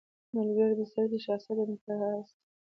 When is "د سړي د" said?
0.77-1.15